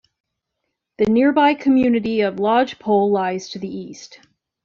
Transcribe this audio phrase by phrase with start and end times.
[0.97, 4.19] The nearby community of Lodge Pole lies to the east.